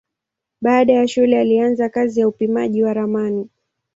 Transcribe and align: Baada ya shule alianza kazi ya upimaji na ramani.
Baada 0.61 0.93
ya 0.93 1.07
shule 1.07 1.39
alianza 1.39 1.89
kazi 1.89 2.19
ya 2.19 2.27
upimaji 2.27 2.81
na 2.81 2.93
ramani. 2.93 3.49